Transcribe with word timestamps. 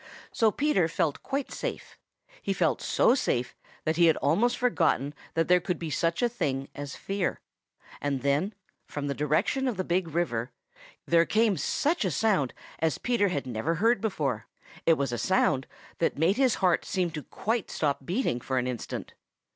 So 0.31 0.49
Peter 0.49 0.87
felt 0.87 1.21
quite 1.21 1.51
safe. 1.51 1.95
He 2.41 2.53
felt 2.53 2.81
so 2.81 3.13
safe 3.13 3.55
that 3.85 3.97
he 3.97 4.07
had 4.07 4.17
almost 4.17 4.57
forgotten 4.57 5.13
that 5.35 5.47
there 5.47 5.59
could 5.59 5.77
be 5.77 5.91
such 5.91 6.23
a 6.23 6.27
thing 6.27 6.69
as 6.73 6.95
fear. 6.95 7.39
And 8.01 8.23
then, 8.23 8.55
from 8.87 9.05
the 9.05 9.13
direction 9.13 9.67
of 9.67 9.77
the 9.77 9.83
Big 9.83 10.07
River, 10.07 10.49
there 11.05 11.27
came 11.27 11.55
such 11.55 12.03
a 12.03 12.09
sound 12.09 12.55
as 12.79 12.97
Peter 12.97 13.29
never 13.45 13.75
had 13.75 13.81
heard 13.81 14.01
before. 14.01 14.47
It 14.87 14.93
was 14.93 15.11
a 15.11 15.19
sound 15.19 15.67
that 15.99 16.17
made 16.17 16.37
his 16.37 16.55
heart 16.55 16.83
seem 16.83 17.11
to 17.11 17.21
quite 17.21 17.69
stop 17.69 18.03
beating 18.03 18.41
for 18.41 18.57
an 18.57 18.65
instant. 18.65 19.13